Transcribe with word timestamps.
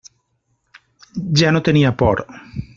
Ja 1.43 1.53
no 1.59 1.63
tenia 1.71 1.95
por. 2.03 2.27